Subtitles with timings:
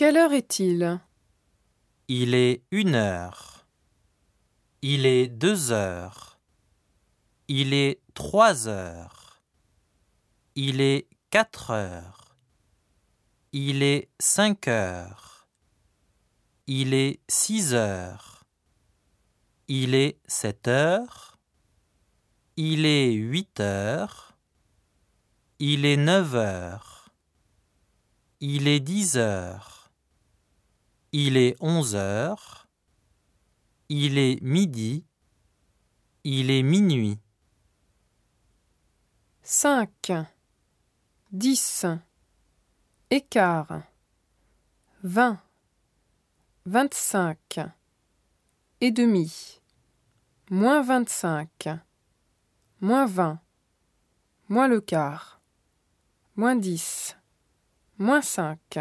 [0.00, 0.98] Quelle heure est-il
[2.08, 3.66] Il est une heure.
[4.80, 6.40] Il est deux heures.
[7.48, 9.42] Il est trois heures.
[10.54, 12.34] Il est quatre heures.
[13.52, 15.46] Il est cinq heures.
[16.66, 18.44] Il est six heures.
[19.68, 21.38] Il est sept heures.
[22.56, 24.34] Il est huit heures.
[25.58, 27.12] Il est neuf heures.
[28.40, 29.79] Il est dix heures.
[31.12, 32.68] Il est onze heures.
[33.88, 35.04] Il est midi.
[36.22, 37.18] Il est minuit.
[39.42, 40.12] Cinq,
[41.32, 41.84] dix,
[43.10, 43.82] écart,
[45.02, 45.42] vingt,
[46.66, 47.58] vingt-cinq,
[48.80, 49.60] et demi,
[50.50, 51.68] moins vingt-cinq,
[52.80, 53.40] moins vingt,
[54.48, 55.40] moins le quart,
[56.36, 57.16] moins dix,
[57.98, 58.78] moins cinq.